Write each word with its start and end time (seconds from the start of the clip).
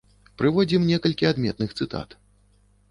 Прыводзім 0.41 0.87
некалькі 0.93 1.31
адметных 1.33 1.79
цытат. 1.81 2.21